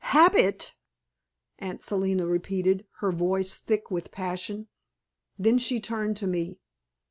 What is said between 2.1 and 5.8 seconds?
repeated, her voice thick with passion. Then she